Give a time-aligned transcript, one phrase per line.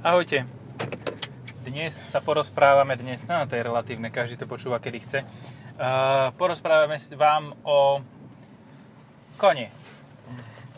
[0.00, 0.48] Ahojte.
[1.60, 5.28] Dnes sa porozprávame, dnes, no to je relatívne, každý to počúva, kedy chce.
[5.76, 8.00] Uh, porozprávame vám o
[9.36, 9.68] kone.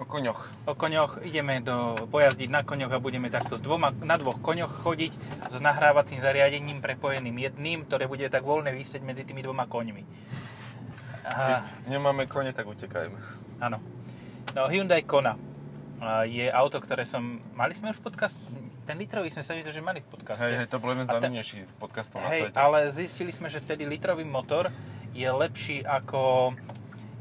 [0.03, 0.67] O koňoch.
[0.67, 4.83] O koňoch ideme do, pojazdiť na koňoch a budeme takto s dvoma, na dvoch koňoch
[4.83, 5.15] chodiť
[5.55, 10.03] s nahrávacím zariadením prepojeným jedným, ktoré bude tak voľne vysieť medzi tými dvoma koňmi.
[11.31, 13.23] Keď nemáme kone, tak utekajme.
[13.63, 13.79] áno.
[14.59, 15.39] No, Hyundai Kona
[16.27, 17.39] je auto, ktoré som...
[17.55, 18.35] Mali sme už podcast?
[18.93, 20.45] Ten litrový sme sa že mali v podcaste.
[20.45, 22.61] Hej, hej, to bol jeden z najmenejších podcastov na Hej, svete.
[22.61, 24.69] ale zistili sme, že tedy litrový motor
[25.17, 26.53] je lepší ako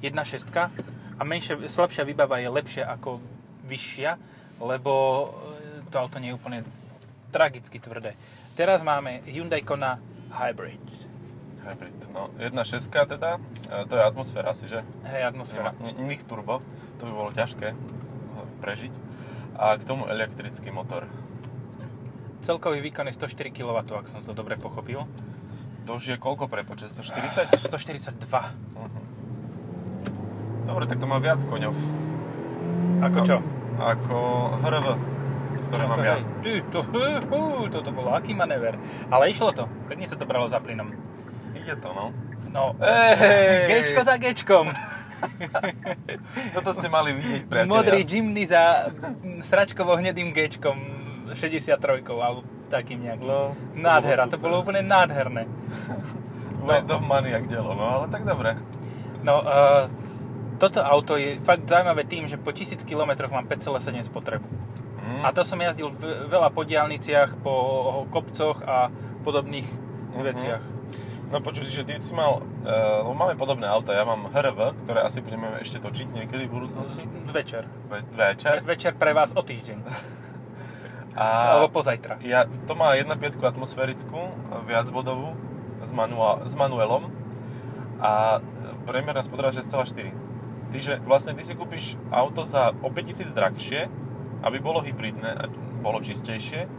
[0.03, 0.51] 1.6
[1.15, 3.23] a menšia, slabšia výbava je lepšia ako
[3.71, 4.19] vyššia,
[4.59, 4.91] lebo
[5.79, 6.59] e, to auto nie je úplne
[7.31, 8.19] tragicky tvrdé.
[8.59, 9.95] Teraz máme Hyundai Kona
[10.27, 10.83] Hybrid.
[11.63, 11.99] Hybrid.
[12.11, 12.83] No, 1.6
[13.15, 13.39] teda,
[13.71, 14.83] e, to je atmosféra asi, že?
[15.07, 15.71] Hej, atmosféra.
[15.79, 16.59] Nemá, ne, nich turbo,
[16.99, 17.71] to by bolo ťažké
[18.59, 18.93] prežiť.
[19.55, 21.07] A k tomu elektrický motor.
[22.41, 25.05] Celkový výkon je 104 kW, ak som to dobre pochopil.
[25.85, 26.89] To už je koľko prepočet?
[26.89, 27.69] 140?
[27.69, 28.17] 142.
[28.77, 29.01] Mhm.
[30.65, 31.73] Dobre, tak to má viac koňov.
[33.01, 33.37] Ako čo?
[33.81, 34.17] Ako
[34.61, 34.87] HRV,
[35.69, 36.21] ktoré mám ja.
[36.41, 36.79] Ty, to,
[37.29, 38.77] hú, toto bolo aký manéver.
[39.13, 39.69] Ale išlo to.
[39.89, 40.93] Pekne sa to bralo za plynom.
[41.53, 42.09] Ide to, no.
[42.51, 42.75] No!
[43.69, 44.67] Gečko za gečkom.
[46.57, 47.71] Toto ste mali vidieť, priatelia.
[47.71, 50.90] Modrý Jimny za mm, sračkovo-hnedým gečkom
[51.33, 51.77] 63
[52.13, 53.25] alebo takým nejakým.
[53.25, 55.43] No, to Nádhera, bolo to bolo úplne nádherné.
[56.61, 58.53] Waste of money, jak dielo, no ale tak dobre.
[59.21, 59.89] No, uh,
[60.55, 64.45] toto auto je fakt zaujímavé tým, že po 1000 km mám 5,7 spotrebu.
[65.01, 65.21] Mm.
[65.21, 67.53] A to som jazdil v, veľa po diálniciach, po
[68.07, 69.65] kopcoch a podobných
[70.11, 70.21] Mhm.
[70.21, 70.63] veciach.
[71.27, 72.67] No počuť, že ty si mal, uh,
[73.01, 77.07] lebo máme podobné auta, ja mám HRV, ktoré asi budeme ešte točiť niekedy v budúcnosti.
[77.25, 77.63] Večer.
[77.87, 78.59] Ve- Ve, večer.
[78.61, 79.79] večer pre vás o týždeň.
[81.11, 82.23] A Alebo pozajtra.
[82.23, 84.31] ja, to má 1.5 atmosférickú,
[84.63, 85.35] viacbodovú,
[85.83, 87.11] s, manua, s manuelom
[87.99, 88.39] a
[88.87, 90.13] priemerná spotreba 6,4.
[90.71, 93.91] Tyže vlastne ty si kúpiš auto za o 5000 drahšie,
[94.41, 95.51] aby bolo hybridné
[95.83, 96.69] bolo čistejšie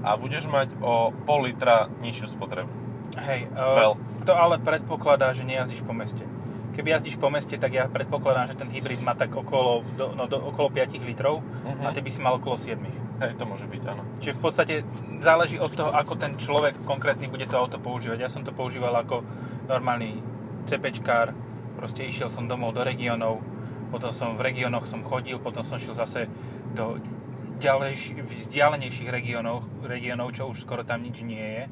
[0.00, 2.72] a budeš mať o pol litra nižšiu spotrebu.
[3.18, 6.22] Hej, uh, to ale predpokladá, že nejazdíš po meste.
[6.70, 10.24] Keby jazdíš po meste, tak ja predpokladám, že ten hybrid má tak okolo, do, no,
[10.24, 11.82] do, okolo 5 litrov Mhm.
[11.82, 12.78] a ty by si mal okolo 7.
[13.18, 14.02] Hej, to môže byť, áno.
[14.18, 14.74] Čiže v podstate
[15.18, 18.18] záleží od toho, ako ten človek konkrétny bude to auto používať.
[18.18, 19.26] Ja som to používal ako
[19.66, 20.22] normálny
[20.64, 21.34] CPčkár,
[21.74, 23.42] proste išiel som domov do regiónov,
[23.90, 26.30] potom som v regiónoch som chodil, potom som šiel zase
[26.70, 26.96] do
[27.58, 31.64] ďalejš, vzdialenejších regiónov, regiónov, čo už skoro tam nič nie je.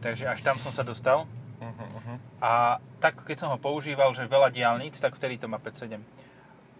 [0.00, 1.26] Takže až tam som sa dostal.
[1.58, 2.16] Uh-huh, uh-huh.
[2.38, 2.50] A
[2.98, 5.98] tak, keď som ho používal, že veľa diálnic, tak vtedy to má 5.7.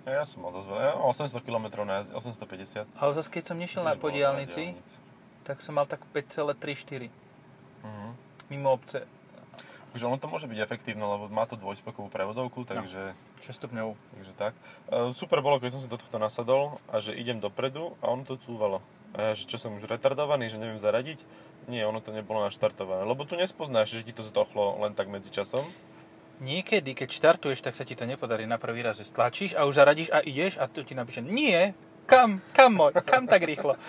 [0.06, 2.86] Ja, ja som mal dosť ja mám 800 km na jazde, 850.
[2.96, 4.90] Ale zase keď som nešiel na Tiež po bolo veľa diálnici, diaľnic.
[5.44, 7.10] tak som mal tak 5,34
[7.78, 8.08] Mhm.
[8.48, 9.04] mimo obce.
[9.88, 13.96] Takže ono to môže byť efektívne, lebo má to dvojspokové prevodovku, takže, 6 stupňov.
[14.14, 14.52] takže tak.
[14.86, 18.22] E, super bolo, keď som si do tohto nasadol a že idem dopredu a ono
[18.22, 18.84] to cúvalo.
[19.16, 21.24] A ja, že čo som už retardovaný, že neviem zaradiť?
[21.68, 25.32] Nie, ono to nebolo naštartované, lebo tu nespoznáš, že ti to zdochlo len tak medzi
[25.32, 25.64] časom.
[26.38, 29.74] Niekedy, keď štartuješ, tak sa ti to nepodarí na prvý raz, že stlačíš a už
[29.74, 31.74] zaradíš a ideš a tu ti napíše, nie,
[32.06, 33.74] kam, kam môj, kam tak rýchlo.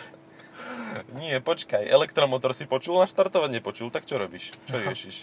[1.22, 3.62] Nie, počkaj, elektromotor si počul naštartovať?
[3.62, 4.58] Nepočul, tak čo robíš?
[4.66, 5.16] Čo riešiš?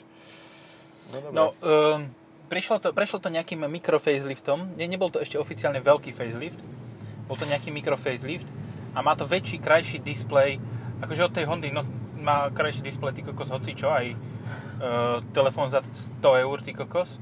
[1.11, 1.35] No, dobre.
[1.35, 2.07] No, um,
[2.47, 6.63] prišlo to, prešlo to nejakým mikro faceliftom, ne, nebol to ešte oficiálne veľký facelift,
[7.27, 8.47] bol to nejaký mikro facelift
[8.97, 10.57] a má to väčší, krajší displej,
[11.05, 11.85] akože od tej Hondy no,
[12.17, 17.21] má krajší displej, ty kokos, hoci čo, aj uh, telefón za 100 eur, ty kokos,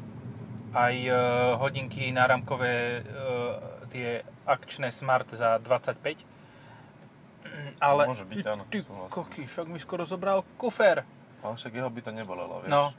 [0.70, 1.16] aj uh,
[1.58, 3.58] hodinky náramkové, uh,
[3.90, 6.22] tie akčné smart za 25.
[7.82, 11.02] Ale, Môže byť, áno, Ty koky, však mi skoro zobral kufer.
[11.42, 12.70] Ale však jeho by to nebolelo, vieš.
[12.70, 12.94] No,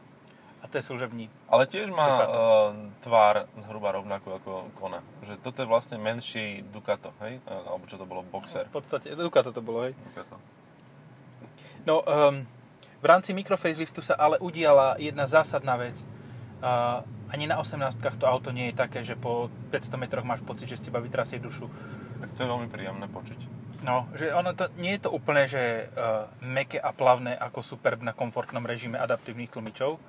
[0.65, 1.29] a to je služební.
[1.45, 2.41] Ale tiež má Ducato.
[3.05, 5.05] tvár zhruba rovnakú ako Kona.
[5.21, 7.37] Že toto je vlastne menší Ducato, hej?
[7.45, 8.65] E, Alebo čo to bolo, Boxer.
[8.73, 9.93] V podstate, Ducato to bolo, hej.
[9.93, 10.41] Ducato.
[11.85, 12.49] No, um,
[12.97, 16.01] v rámci microfaceliftu sa ale udiala jedna zásadná vec.
[16.65, 20.65] Uh, ani na 18 to auto nie je také, že po 500 metroch máš pocit,
[20.65, 21.69] že z teba vytrasie dušu.
[22.25, 23.37] Tak to je veľmi príjemné počuť.
[23.85, 28.01] No, že ono to, nie je to úplne, že uh, meké a plavné ako Superb
[28.01, 30.01] na komfortnom režime adaptívnych tlmičov,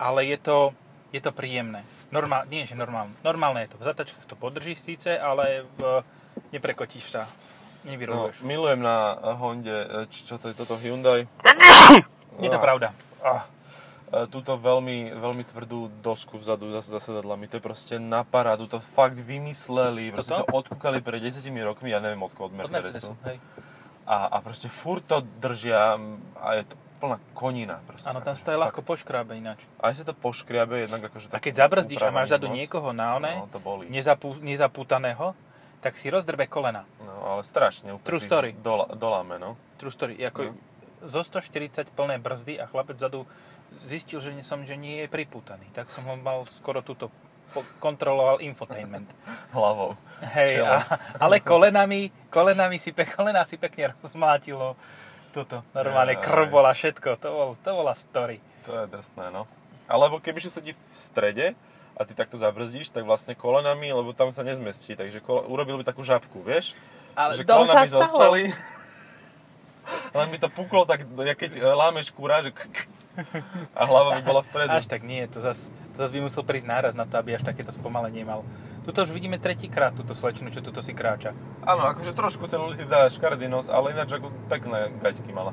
[0.00, 0.72] ale je to,
[1.10, 1.84] je to príjemné.
[2.08, 3.12] Normál, nie, že normálne.
[3.20, 3.76] Normálne je to.
[3.76, 6.00] V zatačkách to podrží síce, ale v,
[6.50, 7.28] neprekotíš sa.
[7.80, 8.40] No, Nevyrúbeš.
[8.40, 11.24] milujem na Honde, e, č- čo to je toto Hyundai.
[12.36, 12.88] Je to Ah, pravda.
[13.20, 13.44] ah,
[14.10, 17.46] e, túto veľmi, veľmi tvrdú dosku vzadu za, za sedadlami.
[17.46, 18.64] To je proste na parádu.
[18.66, 20.10] To fakt vymysleli.
[20.10, 20.44] Proste Toto?
[20.46, 23.12] to odkúkali pred 10 rokmi, ja neviem od koho, od Mercedesu.
[23.12, 23.36] Mercedesu, hej.
[24.04, 25.94] A, a proste furt to držia
[26.36, 27.80] a je to plná konina.
[27.82, 28.62] Proste, Áno, tam stojí fakt.
[28.62, 29.64] ľahko poškrábe ináč.
[29.76, 31.26] Aj sa to poškriabe, jednak akože...
[31.26, 33.88] A tak keď zabrzdíš a máš zadu niekoho na one, No, to boli.
[33.88, 35.32] nezapú, nezapútaného,
[35.80, 36.84] tak si rozdrbe kolena.
[37.00, 37.96] No, ale strašne.
[37.98, 38.52] True story.
[38.92, 39.56] Doláme, no.
[39.74, 40.20] True story.
[40.20, 40.60] Ako No.
[41.02, 43.24] zo 140 plné brzdy a chlapec zadu
[43.82, 45.64] zistil, že som, že nie je pripútaný.
[45.72, 47.08] Tak som ho mal skoro túto
[47.78, 49.08] kontroloval infotainment.
[49.56, 49.96] Hlavou.
[50.22, 50.84] Hej, a,
[51.16, 54.76] ale kolenami, kolenami si, pe, kolena si pekne rozmlátilo.
[55.30, 56.22] Toto, normálne Jaj.
[56.26, 58.42] krv bola všetko, to, bol, to bola story.
[58.66, 59.46] To je drsné, no.
[59.86, 61.46] Alebo kebyže sedí v strede
[61.94, 65.84] a ty takto zabrzdíš, tak vlastne kolenami, lebo tam sa nezmestí, takže kole, urobil by
[65.86, 66.74] takú žabku, vieš?
[67.14, 68.34] Ale že to sa by stalo.
[70.14, 72.54] len by to puklo tak, keď e, lámeš kúra, že
[73.74, 74.70] a hlava by bola vpredu.
[74.70, 77.42] Až tak nie, to zas, to zas by musel prísť náraz na to, aby až
[77.42, 78.46] takéto spomalenie mal.
[78.86, 81.34] Tuto už vidíme tretíkrát túto slečnu, čo tuto si kráča.
[81.66, 85.52] Áno, akože trošku celulity dá škaredý nos, ale ináč ako pekné gaťky mala.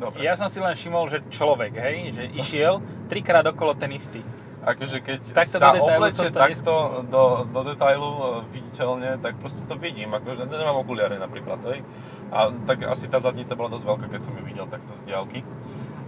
[0.00, 0.26] Dobre.
[0.26, 4.24] Ja som si len všimol, že človek, hej, že išiel trikrát okolo ten istý.
[4.62, 6.74] Akože keď Takto sa do to takto
[7.10, 8.22] do, do detailu e,
[8.54, 10.14] viditeľne, tak proste to vidím.
[10.14, 11.82] Akože nemám okuliare napríklad, hej.
[12.32, 15.44] A tak asi tá zadnica bola dosť veľká, keď som ju videl takto z diálky.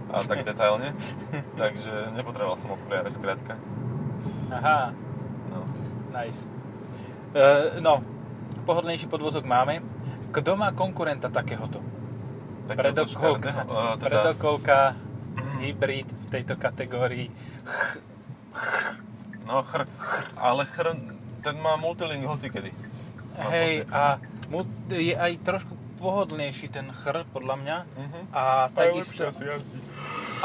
[0.09, 0.97] A tak detailne.
[1.53, 3.55] Takže nepotreboval som okuliare skrátka.
[4.49, 4.89] Aha,
[5.45, 5.61] No.
[6.11, 6.49] nice.
[7.31, 8.01] E, no,
[8.65, 9.85] pohodlnejší podvozok máme.
[10.33, 11.79] Kto má konkurenta takéhoto?
[12.65, 13.63] Takéhoto Predokolka, a
[13.95, 14.79] teda, predokolka,
[15.61, 17.29] hybrid v tejto kategórii.
[19.45, 19.85] no chr,
[20.33, 20.97] ale chr,
[21.45, 22.73] ten má multilink hocikedy.
[23.37, 24.17] Hej, a
[24.49, 25.73] mu je aj trošku
[26.05, 27.77] pohodlnejší ten chr, podľa mňa.
[27.97, 28.19] Mhm.
[28.29, 29.25] A takisto...
[29.25, 29.79] jazdí.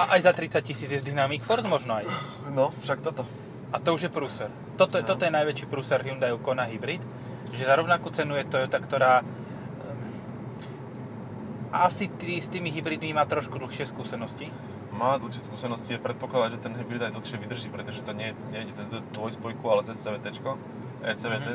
[0.00, 2.08] A aj za 30 tisíc je z Dynamic Force možno aj.
[2.48, 3.28] No, však toto.
[3.68, 4.48] A to už je prúser.
[4.80, 5.04] Toto, No.
[5.04, 7.04] toto je najväčší prúser Hyundai Kona Hybrid,
[7.52, 9.28] že za rovnakú cenu je Toyota, ktorá um,
[11.70, 14.48] asi tý, s tými hybridmi má trošku dlhšie skúsenosti.
[14.90, 18.74] Má dlhšie skúsenosti, je predpoklad, že ten hybrid aj dlhšie vydrží, pretože to nie, nejde
[18.74, 20.34] cez dvojspojku, ale cez CVT,
[21.04, 21.48] ECVT.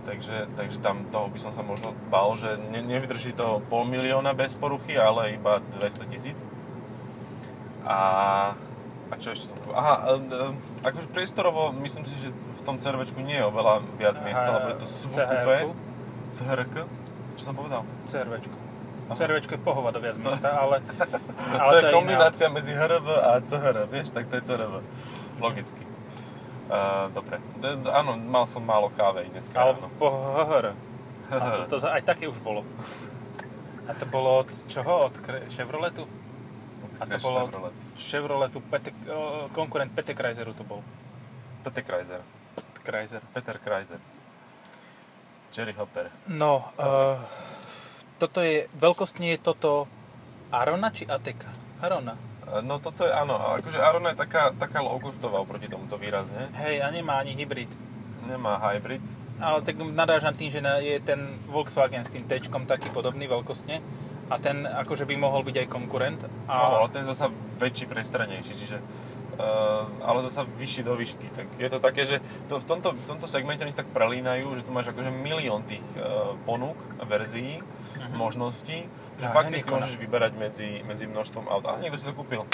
[0.00, 4.32] Takže, takže tam toho by som sa možno bál, že ne, nevydrží to pol milióna
[4.32, 6.38] bez poruchy, ale iba 200 tisíc.
[7.84, 7.98] A,
[9.12, 9.66] a čo ešte som sa...
[9.76, 10.46] Aha, e, e,
[10.88, 14.76] akože priestorovo myslím si, že v tom CRVčku nie je oveľa viac miesta, lebo je
[14.80, 15.14] to SUV.
[16.30, 16.74] CRK?
[17.36, 17.82] Čo som povedal?
[18.08, 18.56] CRVčko.
[19.10, 19.18] Aha.
[19.18, 20.80] CRVčko je pohovado viac miesta, ale,
[21.60, 24.74] ale to je iná- kombinácia medzi HRV a CHR, vieš, tak to je CRV.
[25.42, 25.82] Logicky.
[26.70, 27.42] Uh, dobre.
[27.58, 29.98] D- áno, mal som málo kávy dneska Alebo ráno.
[29.98, 30.66] PHR.
[31.30, 32.62] A to, to, aj také už bolo.
[33.86, 35.10] A to bolo od čoho?
[35.10, 36.06] Od Kre- Chevroletu?
[37.02, 37.74] A to bolo od Chevrolet.
[37.98, 40.78] Chevroletu, PT, o, konkurent PT Chrysleru to bol.
[41.66, 42.22] Peter Kreiser.
[42.86, 43.22] Chrysler.
[43.34, 43.98] Peter Kreiser.
[45.50, 46.06] Jerry Hopper.
[46.30, 47.18] No, uh,
[48.22, 49.90] toto je, veľkostne je toto
[50.54, 51.50] Arona či Ateka?
[51.82, 52.14] Arona.
[52.62, 56.50] No toto je, áno, akože Arona je taká, taká low-costová oproti tomuto výrazne.
[56.58, 57.70] Hej, a nemá ani hybrid.
[58.26, 59.02] Nemá hybrid.
[59.40, 63.80] Ale tak narážam tým, že je ten Volkswagen s tým t taký podobný veľkostne
[64.30, 66.20] a ten akože by mohol byť aj konkurent.
[66.44, 66.54] A...
[66.54, 68.78] No, ale ten zasa väčší, prestranejší, čiže
[70.00, 71.26] ale zasa vyšší do výšky.
[71.30, 72.16] Tak je to také, že
[72.46, 75.62] to v, tomto, v tomto segmente oni sa tak prelínajú, že tu máš akože milión
[75.62, 77.60] tých uh, ponúk, verzií,
[77.90, 78.14] Mhm.
[78.14, 78.78] možností,
[79.16, 81.64] že Ja, fakt si môžeš vyberať medzi, medzi množstvom aut.
[81.64, 82.46] A niekto si to kúpil.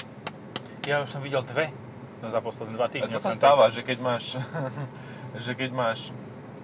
[0.85, 1.71] ja už som videl dve
[2.19, 3.11] no, za posledné dva týždne.
[3.11, 3.76] to sa stáva, tejto.
[3.76, 4.25] že keď máš,
[5.45, 6.11] že keď máš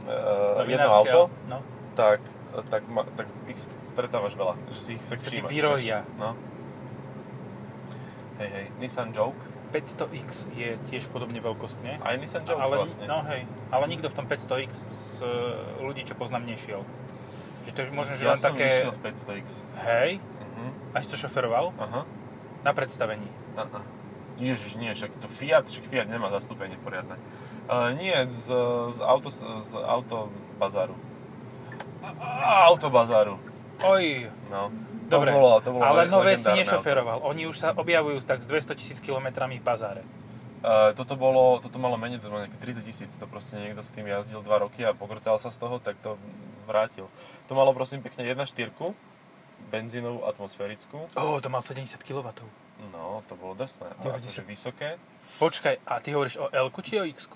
[0.05, 1.61] uh, jedno auto, No.
[1.93, 2.23] tak,
[2.69, 5.51] tak, ma, tak ich stretávaš veľa, že si ich tak všímaš.
[5.51, 5.85] vieš.
[6.17, 6.33] No.
[8.39, 9.39] Hej, hej, Nissan Joke.
[9.73, 11.99] 500X je tiež podobne veľkostne.
[11.99, 13.09] Aj Nissan Joke ale, vlastne.
[13.09, 15.29] No hej, ale nikto v tom 500X z e,
[15.81, 16.85] ľudí, čo poznám, nešiel.
[17.65, 18.85] Že to je možno, že ja len som také...
[18.87, 19.47] v 500X.
[19.83, 20.21] Hej,
[20.53, 20.69] Uh-huh.
[20.93, 22.05] aj si to šoferoval Aha.
[22.61, 23.25] na predstavení.
[23.57, 23.81] Aha.
[24.37, 27.17] Ježiš, nie, však to Fiat, však Fiat nemá zastúpenie poriadne.
[27.65, 28.53] Uh, nie, z,
[28.93, 30.93] z, auto, z autobazáru.
[32.69, 33.39] Autobazáru.
[33.81, 34.69] Oj, No.
[35.13, 37.21] Dobre, To bolo, to bolo ale le- nové si nešoferoval.
[37.29, 40.03] Oni už sa objavujú tak s 200 tisíc kilometrami v bazáre.
[40.63, 43.91] Uh, toto bolo, toto malo menej, to bolo nejaké 30 tisíc, to proste niekto s
[43.91, 46.15] tým jazdil 2 roky a pokrcal sa z toho, tak to
[46.71, 47.11] vrátil.
[47.51, 48.71] To malo prosím pekne 1.4,
[49.75, 52.31] benzínovú atmosférickú, Ó, to mal 70 kW.
[52.95, 54.23] no to bolo drsné, a 90.
[54.23, 54.91] akože vysoké,
[55.43, 57.27] Počkaj, a ty hovoríš o l či o x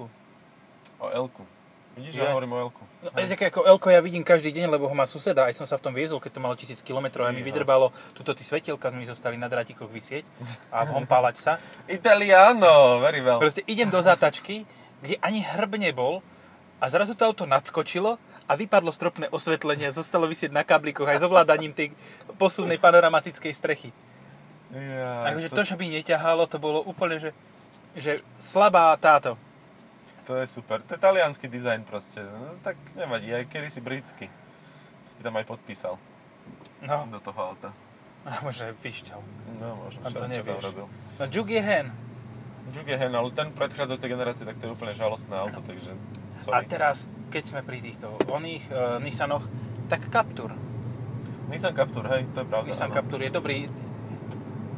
[1.00, 1.55] o L-ku.
[1.96, 2.28] Vidíš, Je.
[2.28, 2.84] ja hovorím o L-ku.
[3.00, 5.64] No, je také ako l ja vidím každý deň, lebo ho má suseda, aj som
[5.64, 8.92] sa v tom viezol, keď to malo 1000 km a mi vydrbalo, tuto tí svetielka
[8.92, 10.28] mi zostali na drátikoch vysieť
[10.68, 11.52] a hompálať sa.
[11.88, 13.40] Italiano, very well.
[13.40, 14.68] Proste idem do zátačky,
[15.00, 16.20] kde ani hrb nebol
[16.76, 21.24] a zrazu to auto nadskočilo a vypadlo stropné osvetlenie, zostalo vysieť na kablíkoch aj s
[21.24, 21.96] ovládaním tej
[22.36, 23.90] posuvnej panoramatickej strechy.
[24.68, 27.30] Ja, Takže to, čo by neťahalo, to bolo úplne, že,
[27.96, 29.40] že slabá táto.
[30.26, 30.82] To je super.
[30.82, 32.20] To je talianský dizajn proste.
[32.20, 34.26] No, tak nevadí, aj kedy si britský.
[35.02, 35.94] Si ti tam aj podpísal
[36.78, 37.70] No, do toho auta.
[38.22, 39.20] a možno aj vyšťal.
[39.56, 40.02] No, možno.
[40.02, 40.60] A to nevieš.
[40.60, 40.86] robil.
[41.16, 41.86] No, Juke je hen.
[42.68, 46.36] Juke je hen, ale ten predchádzajúcej generácie, tak to je úplne žalostné auto, takže A
[46.36, 46.66] sorry.
[46.66, 46.96] teraz,
[47.30, 49.46] keď sme pri týchto oných uh, Nissanoch,
[49.86, 50.50] tak Captur.
[51.46, 52.66] Nissan Captur, hej, to je pravda.
[52.66, 52.96] Nissan áno.
[52.98, 53.70] Captur je dobrý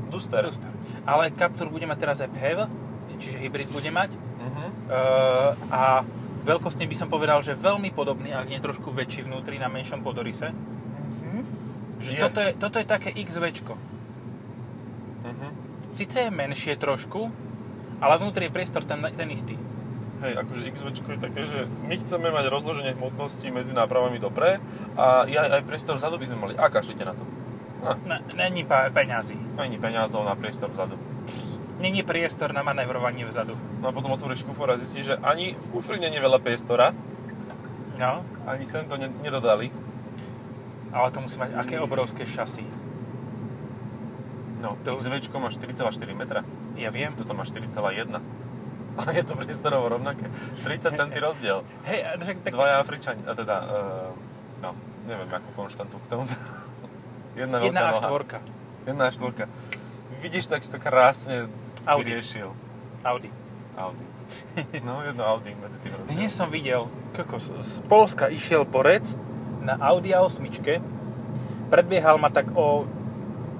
[0.08, 0.44] Duster.
[0.44, 0.68] Duster.
[1.02, 2.58] Ale Captur bude mať teraz aj PHEV,
[3.16, 4.12] čiže hybrid bude mať.
[4.88, 6.00] Uh, a
[6.42, 10.48] veľkostne by som povedal, že veľmi podobný, ak nie trošku väčší vnútri na menšom podorise.
[11.98, 12.20] Že Je.
[12.20, 13.74] toto, je, toto je také XVčko.
[15.24, 15.48] Mhm.
[15.90, 17.28] Sice je menšie trošku,
[17.98, 19.56] ale vnútri je priestor ten, ten istý.
[20.18, 24.58] Hej, akože XV je také, že my chceme mať rozloženie hmotnosti medzi nápravami dobre
[24.98, 26.54] a aj, aj priestor vzadu by sme mali.
[26.54, 27.22] A kašlite na to.
[27.80, 29.38] A, Ne, není pa- peňazí.
[29.54, 30.98] ani peniazov na priestor vzadu.
[31.78, 33.54] Není priestor na manevrovanie vzadu.
[33.78, 36.90] No a potom otvoríš kufor a zistíš, že ani v kufri je veľa priestora,
[37.94, 39.74] No, ani sem to ne- nedodali.
[40.94, 42.62] ale to musí mať aké obrovské šasy.
[44.58, 46.42] No, To- XV má 4,4 metra,
[46.74, 47.14] Ja viem.
[47.14, 48.22] toto má 4,1.
[48.98, 50.26] A je to priestorovo rovnaké.
[50.62, 51.62] 30 cm rozdiel.
[51.84, 54.10] Hej, však tak, Dvaja Afričani, a teda, uh,
[54.58, 54.74] no,
[55.06, 56.26] neviem akú konštantu k tomu.
[57.38, 58.02] Jedna veľká jedna a noha.
[58.02, 58.38] štvorka.
[58.82, 59.44] Jedna a štvorka.
[60.18, 61.46] Vidíš, tak si to krásne
[61.88, 62.10] Audi.
[62.12, 62.48] vyriešil.
[63.02, 63.30] Audi.
[63.76, 64.04] Audi.
[64.84, 66.12] No, jedno Audi medzi tým rozdielom.
[66.12, 66.84] Dnes som videl,
[67.16, 69.16] kokos, z Polska išiel borec
[69.64, 70.44] na Audi A8,
[71.72, 72.84] predbiehal ma tak o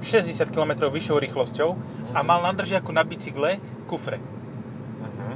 [0.05, 1.71] 60 km vyššou rýchlosťou
[2.13, 3.57] a mal na držiaku na bicykle
[3.89, 4.21] kufre
[4.99, 5.33] Mhm.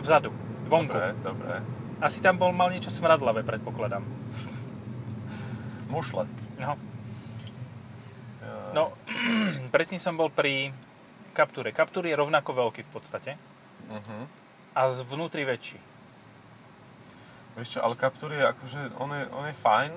[0.00, 0.30] vzadu,
[0.68, 0.92] vonku.
[0.92, 1.48] Dobre, dobre.
[1.96, 4.04] Asi tam bol, mal niečo smradlavé, predpokladám.
[5.88, 6.28] Mušle.
[6.60, 6.76] No,
[8.76, 8.82] no
[9.74, 10.76] predtým som bol pri
[11.36, 11.68] Capture.
[11.70, 13.30] Captur je rovnako veľký v podstate
[13.86, 14.24] Mhm.
[14.72, 15.76] a zvnútri väčší.
[17.54, 19.92] Vieš čo, ale Captur je akože, on je, on je fajn,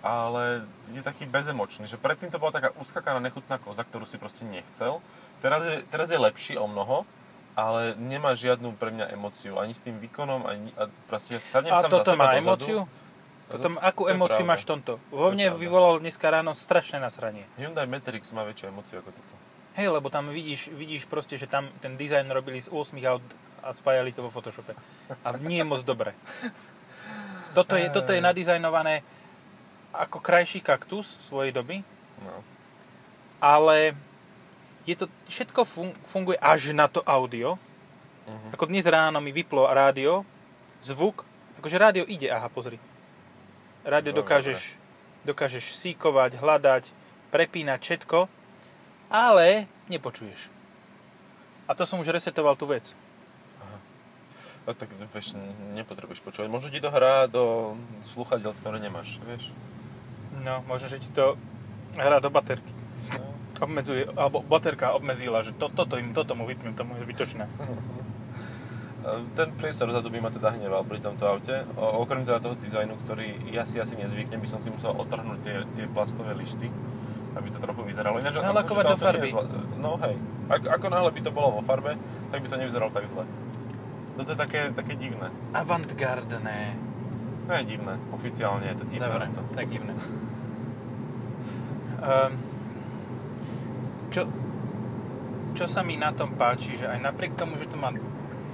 [0.00, 4.44] ale je taký bezemočný, že predtým to bola taká uskakaná nechutná koza, ktorú si proste
[4.44, 5.02] nechcel.
[5.40, 7.04] Teraz je, teraz je lepší o mnoho,
[7.52, 11.72] ale nemá žiadnu pre mňa emóciu, ani s tým výkonom, ani, a proste ja sadnem
[11.72, 12.40] A sám toto za má dozadu.
[12.40, 12.78] emóciu?
[13.46, 14.92] Toto, akú To emóciu máš v tomto?
[14.98, 17.46] To Vo mne vyvolal dneska ráno strašné nasranie.
[17.54, 19.34] Hyundai Matrix má väčšiu emóciu ako toto.
[19.76, 23.24] Hej, lebo tam vidíš, vidíš proste, že tam ten dizajn robili z 8 aut
[23.60, 24.72] a spájali to vo Photoshope.
[25.20, 26.16] A nie je moc dobre.
[27.52, 29.04] Toto je, toto je nadizajnované
[29.92, 31.80] ako krajší kaktus svojej doby,
[32.16, 32.40] No.
[33.38, 33.92] ale
[34.84, 37.60] je to, všetko fun- funguje až na to audio.
[38.24, 38.52] Mhm.
[38.52, 40.24] Ako dnes ráno mi vyplo rádio,
[40.80, 41.20] zvuk,
[41.56, 42.80] akože rádio ide, aha, pozri.
[43.82, 44.80] Rádio dokážeš,
[45.22, 46.84] dokážeš síkovať, hľadať,
[47.28, 48.18] prepínať všetko,
[49.10, 50.50] ale nepočuješ.
[51.66, 52.94] A to som už resetoval tú vec.
[54.66, 55.38] A tak vieš,
[55.78, 56.50] nepotrebuješ počúvať.
[56.50, 57.74] Možno ti to hrá do
[58.10, 59.54] sluchadiel, ktoré nemáš, vieš.
[60.42, 61.38] No, možno, že ti to
[61.94, 62.74] hrá do baterky.
[63.14, 63.30] No.
[63.62, 67.46] Obmedzuje, alebo baterka obmedzila, že to, toto, im, toto mu vypnem, to mu je zbytočné.
[69.38, 71.62] Ten priestor vzadu by ma teda hneval pri tomto aute.
[71.78, 75.38] O, okrem teda toho dizajnu, ktorý ja si asi nezvyknem, by som si musel otrhnúť
[75.46, 76.66] tie, tie plastové lišty,
[77.36, 78.16] aby to trochu vyzeralo.
[78.18, 79.28] Ináč, Nalakovať to do farby.
[79.28, 79.44] zle.
[79.76, 80.16] No hej,
[80.48, 81.94] ako, ako náhle by to bolo vo farbe,
[82.32, 83.24] tak by to nevyzeralo tak zle.
[84.16, 85.28] Toto je také, také divné.
[85.52, 86.60] Avantgardné.
[87.46, 89.06] No je divné, oficiálne je to divné.
[89.06, 89.42] Dobre, auto.
[89.52, 89.92] tak divné.
[92.00, 92.32] Um,
[94.14, 94.24] čo,
[95.52, 97.92] čo sa mi na tom páči, že aj napriek tomu, že to má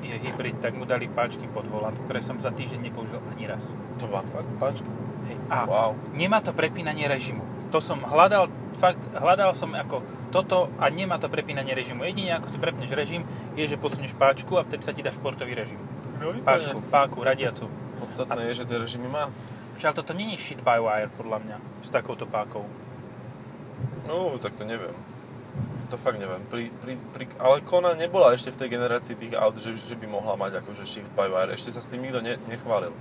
[0.02, 3.70] je hybrid, tak mu dali páčky pod volant, ktoré som za týždeň nepoužil ani raz.
[4.02, 4.90] To má fakt páčky.
[5.30, 5.38] Hej.
[5.46, 5.94] A Wow.
[6.10, 7.46] nemá to prepínanie režimu.
[7.70, 10.00] To som hľadal, fakt, hľadal som ako
[10.32, 12.08] toto a nemá to prepínanie režimu.
[12.08, 13.22] Jedine ako si prepneš režim,
[13.56, 15.80] je, že posunieš páčku a vtedy sa ti dá športový režim.
[16.22, 17.66] No, Páčku, páku, radiacu.
[17.98, 19.28] Podstatné je, že tie režimy má.
[19.76, 22.62] Čiže ale toto není shit by wire, podľa mňa, s takouto pákou.
[24.06, 24.94] No, tak to neviem.
[25.90, 26.40] To fakt neviem.
[26.48, 30.06] Pri, pri, pri, ale Kona nebola ešte v tej generácii tých aut, že, že by
[30.08, 31.52] mohla mať akože shift by wire.
[31.52, 32.94] Ešte sa s tým nikto ne, nechválil.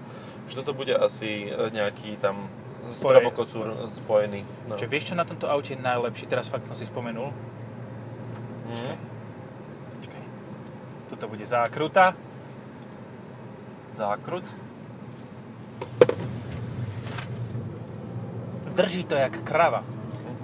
[0.50, 2.50] Že toto bude asi nejaký tam
[2.90, 4.42] Spoje- strobokosúr spojený.
[4.66, 4.74] No.
[4.74, 6.26] Čiže vieš, čo na tomto aute je najlepší?
[6.26, 7.30] Teraz fakt som si spomenul.
[8.72, 8.98] Mm.
[10.02, 10.24] Počkaj.
[11.14, 12.18] Toto bude zákruta.
[13.92, 14.48] Zákrut.
[18.72, 19.84] Drží to jak krava.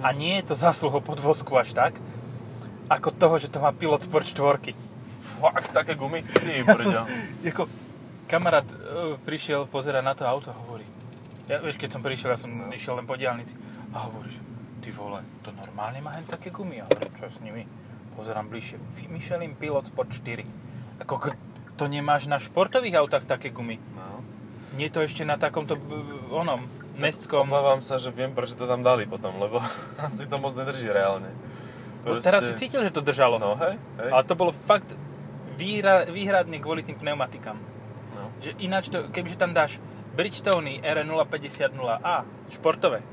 [0.04, 1.98] A nie je to zásluhou podvozku až tak,
[2.86, 4.76] ako toho, že to má Pilot Sport 4.
[5.42, 6.22] Fakt, také gumy.
[6.22, 7.04] Ty Ja som,
[7.42, 7.66] ako,
[8.30, 10.86] kamarát e, prišiel pozerať na to auto a hovorí,
[11.48, 13.56] Ja, vieš, keď som prišiel, ja som išiel len po diálnici
[13.96, 14.36] a hovoríš,
[14.84, 17.64] ty vole, to normálne má hen také gumy, ale čo s nimi?
[18.20, 18.76] Pozerám bližšie,
[19.08, 20.44] Michelin Pilot Sport 4.
[21.00, 21.32] Ako,
[21.80, 23.80] to nemáš na športových autách také gumy.
[23.96, 24.20] No.
[24.76, 25.80] Nie to ešte na takomto,
[26.28, 27.48] onom, mestskom.
[27.48, 29.62] Obávam sa, že viem, prečo to tam dali potom, lebo
[30.04, 31.32] asi to moc nedrží reálne.
[32.04, 33.40] No, teraz si cítil, že to držalo.
[33.40, 34.10] No hej, hej.
[34.12, 34.90] Ale to bolo fakt
[35.56, 37.58] výhra, výhradne kvôli tým pneumatikám.
[38.14, 38.30] No.
[38.42, 39.80] Že ináč, to, kebyže tam dáš
[40.18, 42.14] Bridgestone R050A
[42.50, 43.06] športové,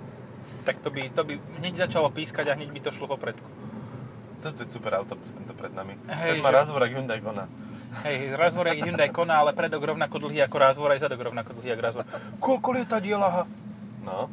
[0.66, 3.46] tak to by, to by hneď začalo pískať a hneď by to šlo popredku.
[4.42, 5.94] Toto je super autobus, tento pred nami.
[6.04, 7.46] Hej, Hej, má že- razvor jak Hyundai Kona.
[8.02, 11.70] Hej, razvor je Hyundai Kona, ale predok rovnako dlhý ako razvor, aj zadok rovnako dlhý
[11.72, 12.06] ako razvor.
[12.38, 13.46] Koľko lietadiel, aha?
[14.02, 14.28] No,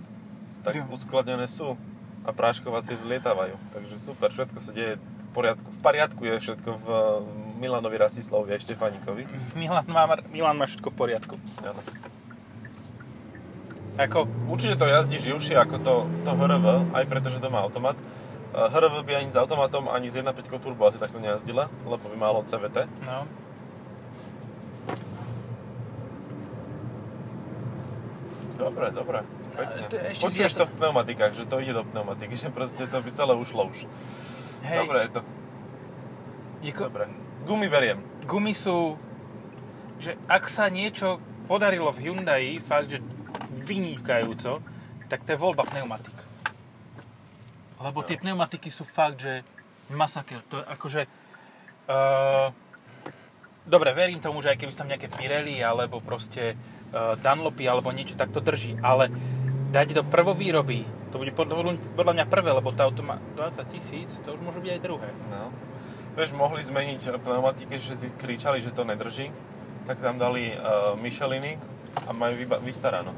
[0.61, 0.89] tak Jo.
[0.89, 1.77] uskladnené sú
[2.25, 3.55] a práškovacie vzlietávajú.
[3.71, 5.69] Takže super, všetko sa deje v poriadku.
[5.69, 6.87] V poriadku je všetko v
[7.57, 9.29] Milanovi, Rastislavovi a Štefánikovi.
[9.55, 11.35] Milan má, Milan má všetko v poriadku.
[11.63, 11.79] Áno.
[13.93, 17.97] Ako, Určite to jazdí živšie ako to, to HRV, aj preto, že to má automat.
[17.97, 22.17] Eh, HRV by ani s automatom, ani s 1.5 turbo asi takto nejazdila, lebo by
[22.17, 22.89] malo CVT.
[23.03, 23.29] no,
[28.55, 29.27] Dobre, dobre.
[29.53, 29.85] Pekne.
[29.85, 32.99] A to ešte Počuješ to v pneumatikách, že to ide do pneumatiky, že proste to
[33.01, 33.85] by celé ušlo už.
[34.63, 35.21] hej, Dobre je to.
[36.63, 37.05] Jako, Dobre.
[37.43, 37.99] Gumy beriem.
[38.23, 38.95] gumy sú,
[39.99, 42.99] že ak sa niečo podarilo v Hyundai, fakt, že
[43.53, 44.65] vynikajúco,
[45.13, 46.17] tak to je voľba pneumatik.
[47.83, 49.45] Lebo tie pneumatiky sú fakt, že
[49.93, 50.41] masaker.
[50.49, 51.03] To je akože...
[51.91, 52.49] Uh,
[53.67, 56.55] dobre, verím tomu, že aj keby sú tam nejaké Pirelli, alebo proste
[56.95, 58.79] uh, Dunlopy, alebo niečo, tak to drží.
[58.81, 59.11] Ale
[59.75, 64.17] dať do prvovýroby, to bude podľa, podľa mňa prvé, lebo tá auto má 20 tisíc,
[64.23, 65.09] to už môže byť aj druhé.
[65.29, 65.53] No.
[66.17, 69.33] Vieš, mohli zmeniť pneumatiky, že si kričali, že to nedrží,
[69.89, 71.59] tak tam dali uh, Micheliny
[72.03, 73.13] a majú vyba- vystarano.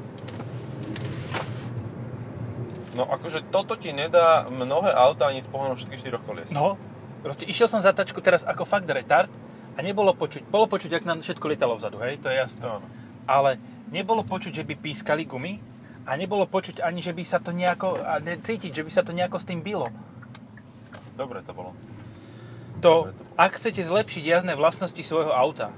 [2.95, 6.47] No akože toto ti nedá mnohé auta ani s pohonom všetkých štyroch kolies.
[6.49, 6.79] No,
[7.19, 9.27] proste išiel som za tačku teraz ako fakt retard
[9.75, 12.63] a nebolo počuť, bolo počuť, ak nám všetko lietalo vzadu, hej, to je jasné.
[12.63, 12.87] To áno.
[13.27, 13.59] Ale
[13.91, 15.59] nebolo počuť, že by pískali gumy
[16.07, 19.11] a nebolo počuť ani, že by sa to nejako, a cítiť, že by sa to
[19.11, 19.91] nejako s tým bylo.
[21.19, 21.75] Dobre to bolo.
[22.79, 25.75] To, Dobre, to- ak chcete zlepšiť jazdné vlastnosti svojho auta,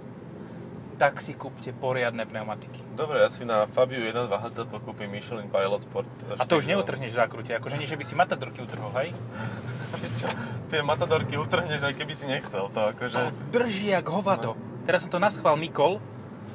[0.98, 2.82] tak si kúpte poriadne pneumatiky.
[2.98, 6.10] Dobre, ja si na Fabiu 1.2 HT kúpim Michelin Pilot Sport.
[6.38, 9.14] A to už neutrhneš v zákrute, akože nie, že by si matadorky utrhol, hej?
[10.20, 10.28] Čo,
[10.74, 12.68] tie matadorky utrhneš, aj keby si nechcel.
[12.74, 13.14] To akože...
[13.14, 14.58] To drží jak hovado.
[14.90, 16.02] Teraz som to naschval Mikol,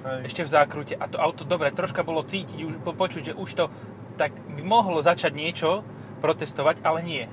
[0.02, 0.35] Hej.
[0.35, 3.50] ešte v zákrute a to auto, dobre, troška bolo cítiť, už po- počuť, že už
[3.55, 3.64] to
[4.16, 5.85] tak by mohlo začať niečo
[6.20, 7.24] protestovať, ale nie.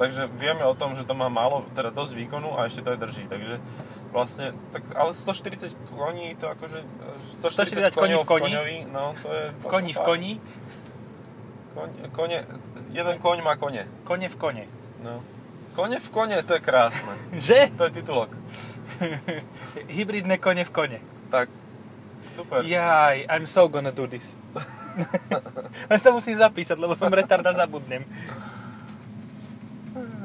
[0.00, 2.98] Takže vieme o tom, že to má málo, teda dosť výkonu a ešte to aj
[3.04, 3.28] drží.
[3.28, 3.60] Takže
[4.16, 6.80] vlastne, tak, ale 140 koní, to akože...
[7.44, 8.48] 140 koní v koni?
[8.48, 9.44] koňový, no to je...
[9.60, 10.32] V koni v koni,
[11.70, 12.38] Koň, kone,
[12.90, 13.86] jeden koň má kone.
[14.02, 14.64] kone v kone.
[15.04, 15.22] No.
[15.76, 17.14] Kone v kone, to je krásne.
[17.46, 17.70] Že?
[17.76, 18.32] To je titulok.
[20.00, 20.98] Hybridné kone v kone.
[21.28, 21.52] Tak,
[22.34, 22.64] super.
[22.64, 24.32] Jaj, I'm so gonna do this.
[25.70, 28.02] Si to musím zapísať, lebo som retard a zabudnem.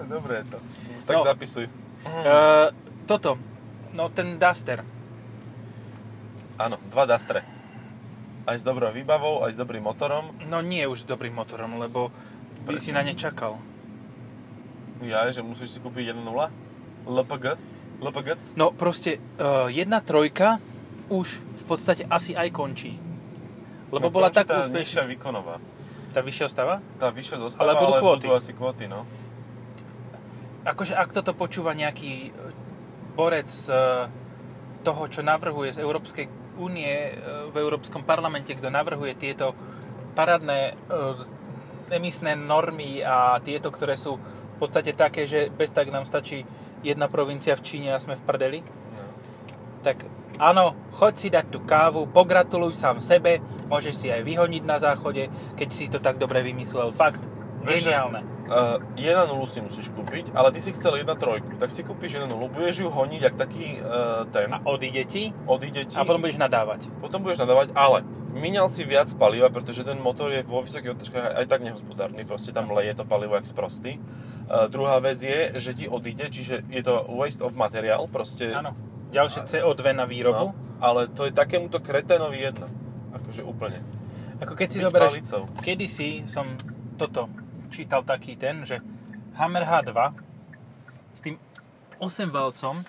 [0.13, 0.57] Dobre je to.
[1.05, 1.23] Tak No.
[1.23, 1.65] zapisuj.
[2.05, 2.69] Uh,
[3.05, 3.37] toto,
[3.91, 4.85] no ten Duster.
[6.55, 7.41] Áno, dva Dastre.
[8.45, 10.31] Aj s dobrou výbavou, aj s dobrým motorom.
[10.45, 12.13] No nie už s dobrým motorom, lebo
[12.63, 13.57] by si na ne čakal.
[15.01, 16.23] Ja, že musíš si kúpiť 1.0.
[17.05, 17.45] LPG.
[17.99, 18.27] LPG.
[18.53, 20.61] No proste, uh, jedna trojka
[21.07, 22.97] už v podstate asi aj končí.
[23.89, 25.05] Lebo bola tak úspešná.
[25.05, 25.57] výkonová.
[26.11, 26.75] Tá vyššia ostava?
[26.95, 28.23] Tá vyššia zostáva, Ale budú ale kvóty.
[28.23, 29.03] budú asi kvóty, no.
[30.65, 32.29] Akože ak toto počúva nejaký e,
[33.13, 34.09] borec z e,
[34.81, 36.25] toho, čo navrhuje z Európskej
[36.57, 37.13] únie e,
[37.53, 39.53] v Európskom parlamente, kto navrhuje tieto
[40.17, 40.79] parádne
[41.91, 46.47] emisné normy a tieto, ktoré sú v podstate také, že bez tak nám stačí
[46.81, 49.03] jedna provincia v Číne a sme v prdeli, no.
[49.83, 50.07] tak
[50.39, 55.27] áno, choď si dať tú kávu, pogratuluj sám sebe, môžeš si aj vyhoniť na záchode,
[55.59, 56.95] keď si to tak dobre vymyslel.
[56.95, 57.19] Fakt,
[57.65, 58.21] geniálne.
[58.45, 62.85] Uh, 1.0 si musíš kúpiť, ale ty si chcel 1.3, tak si kúpiš 1.0, budeš
[62.85, 66.85] ju honiť, ak taký uh, ten, A odíde ti odíde ti, a potom budeš nadávať.
[67.01, 68.05] potom budeš nadávať, ale
[68.37, 72.53] míňal si viac paliva, pretože ten motor je vo vysokých otáčkach aj tak nehospodárny, proste
[72.53, 73.97] tam leje to palivo jak sprostý.
[74.45, 78.53] Uh, druhá vec je, že ti odíde, čiže je to waste of material, proste...
[78.53, 78.77] Áno.
[79.09, 80.51] Ďalšie CO2 na výrobu.
[80.51, 82.67] No, ale to je takémuto kreténovi jedno.
[83.15, 83.79] Akože úplne.
[84.43, 85.13] Ako keď si Byť zoberieš,
[85.63, 86.59] kedysi som
[86.99, 87.31] toto
[87.75, 88.79] čítal taký ten, že
[89.35, 89.91] Hammer H2
[91.11, 91.35] s tým
[91.99, 92.79] 8 valcom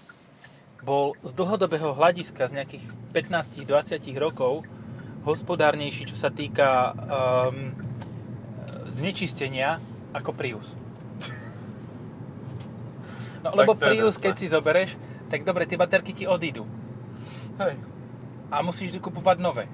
[0.87, 4.63] bol z dlhodobého hľadiska z nejakých 15-20 rokov
[5.27, 7.75] hospodárnejší, čo sa týka um,
[8.95, 9.83] znečistenia
[10.15, 10.79] ako Prius.
[13.43, 14.95] No, Tak lebo Prius, keď si zoberieš,
[15.27, 16.63] tak dobre, tie baterky ti odídu.
[17.59, 17.75] Hej.
[18.55, 19.67] A musíš kupovať nové.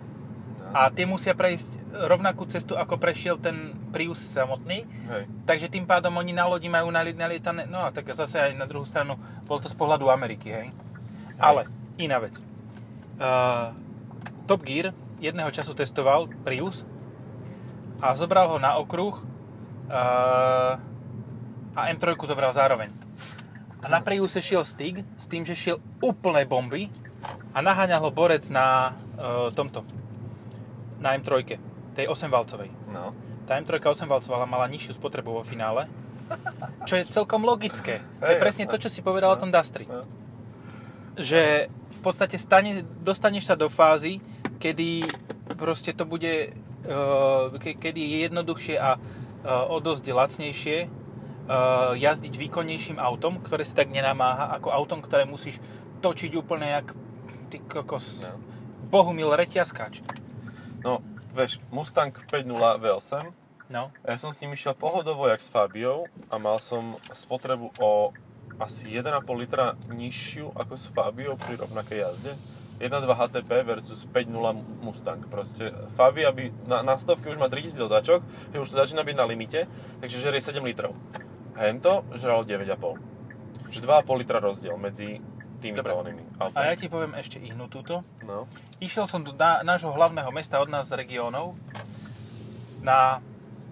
[0.72, 1.76] A tie musia prejsť
[2.08, 4.88] rovnakú cestu, ako prešiel ten Prius samotný.
[4.88, 5.24] Hej.
[5.44, 7.68] Takže tým pádom oni na lodi majú nali- nalietané...
[7.68, 10.68] No a tak zase aj na druhú stranu, bol to z pohľadu Ameriky, hej.
[11.36, 11.68] Ale,
[12.00, 12.40] iná vec.
[13.20, 13.76] Uh,
[14.48, 16.82] Top Gear jedného času testoval Prius
[18.02, 19.14] a zobral ho na okruh
[19.86, 20.74] uh,
[21.76, 22.90] a M3 zobral zároveň.
[23.82, 26.90] A na Priuse šiel Stig s tým, že šiel úplné bomby
[27.54, 29.86] a naháňal ho borec na uh, tomto,
[31.02, 31.58] na M3,
[31.92, 32.70] tej 8-valcovej.
[32.88, 33.12] No.
[33.44, 35.90] Tá M3 8-valcová mala nižšiu spotrebu vo finále,
[36.88, 38.00] čo je celkom logické.
[38.22, 39.84] To je presne to, čo si povedal o tom Dastri.
[39.84, 40.06] No.
[41.18, 44.22] Že v podstate stane, dostaneš sa do fázy,
[44.56, 45.04] kedy
[45.58, 46.56] proste to bude,
[47.60, 53.76] ke, kedy je jednoduchšie a uh, o dosť lacnejšie uh, jazdiť výkonnejším autom, ktoré si
[53.76, 55.60] tak nenamáha, ako autom, ktoré musíš
[56.00, 56.96] točiť úplne jak
[57.52, 58.24] ty kokos.
[58.24, 58.40] No.
[58.88, 60.00] Bohumil reťazkač.
[60.82, 61.00] No,
[61.32, 63.32] vieš, Mustang 5.0 V8,
[63.72, 63.88] No.
[64.04, 68.12] ja som s ním išiel pohodovo jak s Fabiou a mal som spotrebu o
[68.60, 72.32] asi 1,5 litra nižšiu ako s Fabiou pri rovnakej jazde.
[72.82, 75.24] 1.2 HTP versus 5.0 Mustang.
[75.24, 78.20] Proste Fabia by na, na stovke už má 3000 dodačok,
[78.52, 79.70] že už to začína byť na limite,
[80.04, 80.92] takže žerie 7 litrov.
[81.56, 83.72] Hento žralo 9,5.
[83.72, 85.22] Že 2,5 litra rozdiel medzi
[85.62, 85.94] týmito Dobre.
[85.94, 86.22] onými
[86.58, 88.02] A ja ti poviem ešte inú túto.
[88.26, 88.50] No.
[88.82, 91.54] Išiel som do na, nášho hlavného mesta od nás z regiónov
[92.82, 93.22] na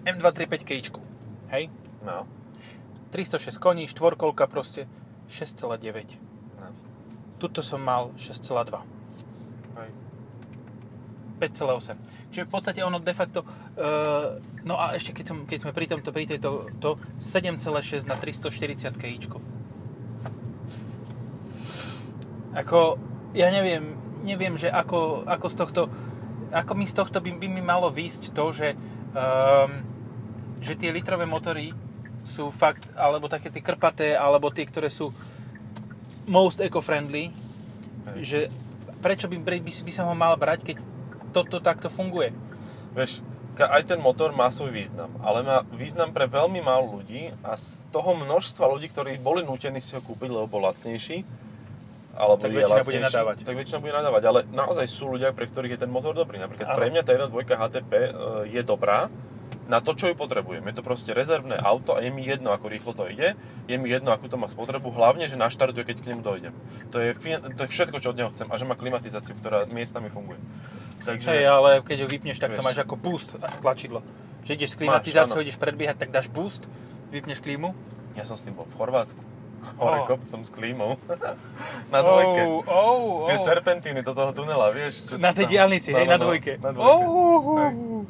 [0.07, 1.03] M235 kejčku.
[1.51, 1.67] Hej?
[1.99, 2.23] No.
[3.11, 4.87] 306 koní, štvorkolka proste
[5.27, 6.15] 6,9.
[6.55, 6.71] no.
[7.35, 8.71] Tuto som mal 6,2.
[9.75, 9.89] Hej.
[11.43, 12.31] 5,8.
[12.31, 13.43] Čiže v podstate ono de facto...
[13.75, 18.15] Uh, no a ešte keď, som, keď sme pri tomto, pri tejto, to 7,6 na
[18.15, 19.43] 340 kejčko.
[22.51, 22.99] Ako,
[23.31, 23.95] ja neviem,
[24.27, 25.81] neviem, že ako, ako z tohto,
[26.51, 28.75] ako mi z tohto by, by mi malo výsť to, že,
[29.15, 29.71] um,
[30.59, 31.71] že tie litrové motory
[32.21, 35.09] sú fakt, alebo také tie krpaté, alebo tie, ktoré sú
[36.29, 37.33] most eco-friendly,
[38.13, 38.19] Hej.
[38.21, 38.39] že
[39.01, 40.77] prečo by, by, by, som ho mal brať, keď
[41.33, 42.29] toto takto funguje.
[42.93, 43.25] Vieš,
[43.57, 47.83] aj ten motor má svoj význam, ale má význam pre veľmi málo ľudí a z
[47.89, 51.25] toho množstva ľudí, ktorí boli nútení si ho kúpiť, lebo bol lacnejší,
[52.11, 53.35] alebo Tak väčšina bude nadávať.
[53.47, 56.37] Tak väčšina bude nadávať, ale naozaj sú ľudia, pre ktorých je ten motor dobrý.
[56.37, 56.77] Napríklad Áno.
[56.77, 58.09] pre mňa tá 1.2 HTP e,
[58.51, 59.07] je dobrá
[59.71, 60.59] na to, čo ju potrebujem.
[60.67, 63.39] Je to proste rezervné auto a je mi jedno, ako rýchlo to ide,
[63.71, 66.53] je mi jedno, akú to má spotrebu, hlavne, že naštartuje, keď k nemu dojdem.
[66.91, 67.15] To je,
[67.55, 70.43] to je všetko, čo od neho chcem a že má klimatizáciu, ktorá miestami funguje.
[71.07, 71.31] Takže...
[71.31, 72.67] Hej, ale keď ho vypneš, tak to Vieš.
[72.67, 74.03] máš ako boost tlačidlo.
[74.43, 75.45] Že ideš s Máš, klimatizáciou, áno.
[75.47, 76.67] ideš predbiehať, tak dáš boost,
[77.13, 77.71] vypneš klímu.
[78.19, 79.21] Ja som s tým bol v Chorvátsku.
[79.77, 80.07] Hore Oh.
[80.07, 80.97] kopcom s klímou.
[81.93, 82.41] na dvojke.
[82.43, 83.43] Oh, oh, Tie oh.
[83.43, 85.05] serpentíny do toho tunela, vieš?
[85.05, 85.51] Čo Na tej tam?
[85.51, 86.51] diálnici, No, hej, no, na dvojke.
[86.57, 87.05] Na dvojke.
[87.05, 88.03] Oh.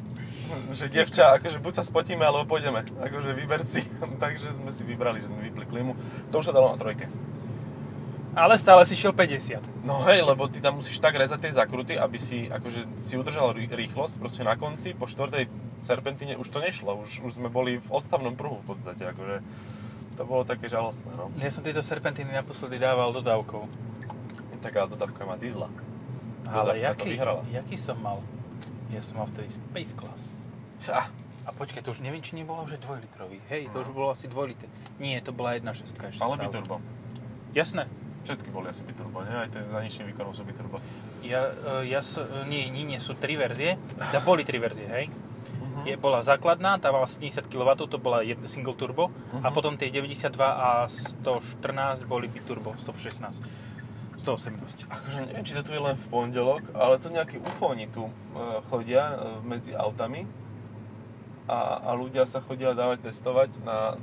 [0.70, 2.84] Že devča, akože buď sa spotíme, alebo pôjdeme.
[2.98, 3.80] Akože vyber si.
[4.22, 5.92] Takže sme si vybrali, že sme vypli klímu.
[6.28, 7.08] To už sa dalo na trojke.
[8.32, 9.84] Ale stále si šiel 50.
[9.84, 13.52] No hej, lebo ty tam musíš tak rezať tie zakruty, aby si akože si udržal
[13.52, 14.16] rý- rýchlosť.
[14.16, 15.52] Proste na konci, po štvrtej
[15.84, 16.96] serpentíne už to nešlo.
[16.96, 19.04] Už, už sme boli v odstavnom pruhu v podstate.
[19.04, 19.44] Akože
[20.16, 21.32] to bolo také žalostné, no.
[21.40, 23.64] Ja som tieto serpentíny naposledy dával dodávkou.
[24.62, 25.66] Taká dodávka má diesla.
[26.46, 27.18] Ale jaký,
[27.50, 28.22] jaký som mal?
[28.94, 30.38] Ja som mal vtedy Space Class.
[30.78, 31.08] Ča.
[31.42, 33.42] A počkaj, to už neviem, či nebolo už 2 litrový.
[33.50, 34.70] Hej, to už bolo asi 2 litre.
[35.02, 36.78] Nie, to bola 1.6 ešte Ale biturbo.
[37.50, 37.90] Jasné.
[38.22, 39.34] Všetky boli asi biturbo, nie?
[39.34, 40.78] Aj tie za nižším výkonom sú biturbo.
[41.26, 41.50] Ja,
[41.82, 41.98] e, ja
[42.46, 43.74] nie, nie, nie, sú tri verzie.
[43.98, 45.10] Da, boli tri verzie, hej.
[45.82, 45.88] Mhm.
[45.88, 49.10] Je, bola základná, tá mala 70 kW, to bola jed, single turbo.
[49.42, 49.52] A Mhm.
[49.52, 53.42] potom tie 92 a 114 boli biturbo, 116.
[54.16, 54.86] 118.
[54.86, 58.12] Akože neviem, či to tu je len v pondelok, ale to nejakí ufóni tu e,
[58.70, 60.22] chodia e, medzi autami
[61.44, 63.98] a, a ľudia sa chodia dávať testovať na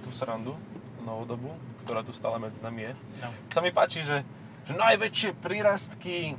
[0.00, 0.56] tú srandu
[1.00, 1.52] novodobú,
[1.84, 2.92] ktorá tu stále medzi nami je.
[3.20, 3.28] No.
[3.50, 4.24] Sa mi páči, že,
[4.70, 6.34] že najväčšie prírastky e,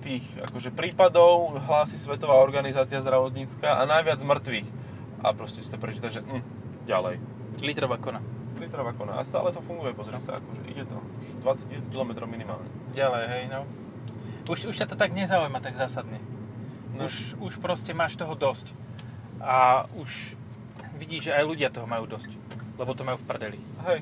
[0.00, 4.68] tých akože prípadov hlási Svetová organizácia zdravotnícka a najviac mŕtvych.
[5.20, 6.40] A proste si to prečíta, že hm,
[6.88, 7.20] ďalej.
[7.60, 8.24] Litrová kona.
[8.56, 9.20] Litrová kona.
[9.20, 10.96] A stále to funguje, pozri sa, akože ide to.
[10.96, 11.28] Už
[11.68, 12.72] 20 000 km minimálne.
[12.96, 13.68] Ďalej, hej, no.
[14.48, 16.16] Už, už ťa to tak nezaujíma tak zásadne.
[16.96, 17.04] No.
[17.04, 18.72] Už, už proste máš toho dosť.
[19.44, 20.40] A už
[20.96, 22.32] vidíš, že aj ľudia toho majú dosť.
[22.80, 23.58] Lebo to majú v prdeli.
[23.84, 24.00] Hej.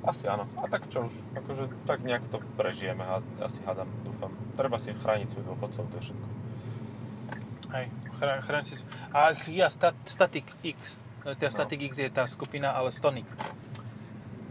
[0.00, 0.48] Asi áno.
[0.56, 3.04] A tak čo už, akože tak nejak to prežijeme,
[3.36, 4.32] asi hádam, dúfam.
[4.54, 6.28] Treba si chrániť svojich dôchodcov, to je všetko.
[7.70, 7.86] Hej,
[8.16, 8.74] chrá- chráň si...
[9.12, 10.96] A Kia Stat, Static X.
[11.22, 11.52] E, Tá No.
[11.52, 13.28] Static X je tá skupina, ale Stonic.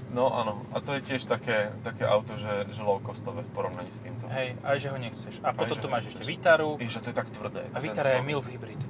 [0.10, 3.90] No áno, a to je tiež také, také auto, že, že low costové v porovnaní
[3.90, 4.26] s týmto.
[4.28, 5.34] Hej, aj že ho nechceš.
[5.42, 6.82] A potom tu máš ešte Vitaru.
[6.82, 7.62] Že to je tak tvrdé.
[7.70, 8.26] A Vitara je.
[8.26, 8.82] MILF hybrid.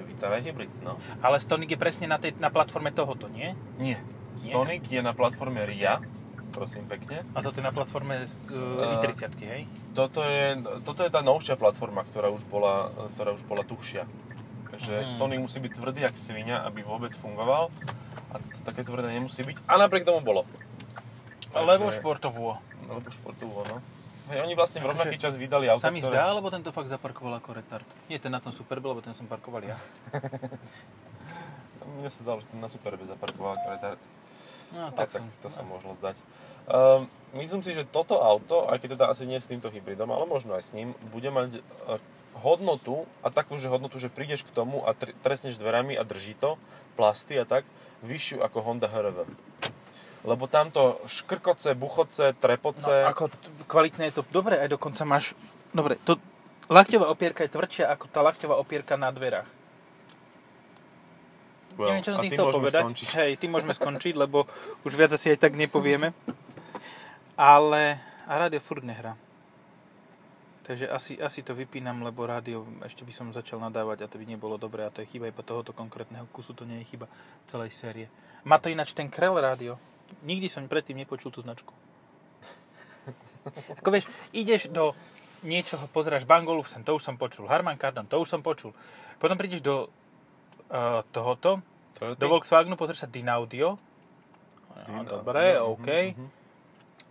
[0.00, 1.02] Vitara je hybrid, no.
[1.18, 3.58] Ale Stonic je presne na, tej, na platforme tohoto, nie?
[3.74, 3.98] Nie.
[4.34, 6.00] Stonic je na platforme RIA,
[6.50, 7.22] prosím pekne.
[7.30, 9.62] A toto je na platforme uh, Uh, i30, hej?
[9.92, 14.06] Toto je, toto je tá novšia platforma, ktorá už bola, ktorá už bola tuhšia.
[14.72, 15.06] Že Mhm.
[15.06, 17.68] Stonic musí byť tvrdý jak svinia, aby vôbec fungoval.
[18.30, 19.60] A toto také tvrdé nemusí byť.
[19.64, 20.46] A napriek tomu bolo.
[21.50, 22.56] Lebo Takže- športovo.
[22.86, 23.76] No, lebo športovo, no.
[24.26, 26.14] Hej, oni vlastne v rovnaký čas vydali auto, Sa mi ktoré...
[26.14, 27.82] zdá, alebo tento fakt zaparkoval ako retard?
[28.06, 29.74] Nie, ten na tom Superbe, lebo ten som parkoval ja.
[31.92, 33.98] Mne sa zdalo, že ten na Superbe zaparkoval retard.
[34.74, 36.14] No, tak, tak, to sa možno zdať.
[36.70, 40.26] Um, myslím si, že toto auto, aj keď teda asi nie s týmto hybridom, ale
[40.30, 41.98] možno aj s ním, bude mať uh,
[42.38, 46.38] hodnotu a takú, že hodnotu, že prídeš k tomu a tr- trestneš dverami a drží
[46.38, 46.54] to,
[46.94, 47.66] plasty a tak,
[48.06, 49.26] vyššiu ako Honda HRV.
[50.20, 52.92] Lebo tamto škrkoce, buchoce, trepoce...
[52.92, 54.22] No, ako t- kvalitné je to.
[54.28, 55.32] Dobre, aj dokonca máš...
[55.72, 56.20] Dobre, to
[56.68, 59.48] lakťová opierka je tvrdšia ako tá lakťová opierka na dverách.
[61.80, 62.82] Well, Neviem, čo som tým chcel povedať.
[62.84, 63.08] skončiť.
[63.16, 64.44] Hej, tým môžeme skončiť, lebo
[64.84, 66.12] už viac asi aj tak nepovieme.
[67.40, 67.96] Ale...
[68.30, 69.16] A rádio furt nehrá.
[70.62, 74.28] Takže asi, asi to vypínam, lebo rádio ešte by som začal nadávať a to by
[74.28, 77.10] nebolo dobré a to je chyba iba tohoto konkrétneho kusu, to nie je chyba
[77.50, 78.06] celej série.
[78.46, 79.82] Má to ináč ten Krell rádio.
[80.22, 81.74] Nikdy som predtým nepočul tú značku.
[83.82, 84.94] Ako vieš, ideš do
[85.42, 88.76] niečoho, pozráš Bangolu, sem, to už som počul, Harman Kardon, to už som počul.
[89.16, 89.88] Potom prídeš do
[90.70, 91.64] uh, tohoto,
[91.98, 93.80] To je do Volkswagenu, pozrieš sa Dinaudio.
[94.88, 95.88] No, dobre, mhm, OK.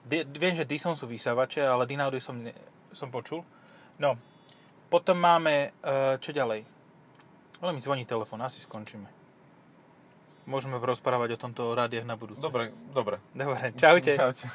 [0.10, 2.56] Di- viem, že Dyson sú vysávače, ale Dinaudio som, ne,
[2.96, 3.46] som počul.
[4.02, 4.18] No,
[4.90, 6.66] potom máme, uh, čo ďalej?
[7.62, 9.06] Ale mi zvoní telefón, asi skončíme.
[10.50, 12.42] Môžeme rozprávať o tomto rádiách na budúce.
[12.42, 13.22] Dobre, dobre.
[13.38, 14.10] Dobre, čaute.
[14.18, 14.50] Čaute.